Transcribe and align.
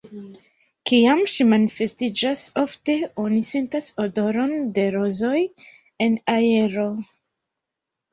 Kiam 0.91 1.19
ŝi 1.31 1.45
manifestiĝas, 1.49 2.41
ofte 2.61 2.95
oni 3.23 3.41
sentas 3.47 3.89
odoron 4.05 4.55
de 4.79 4.87
rozoj 4.95 5.35
en 6.07 6.17
aero. 6.37 6.87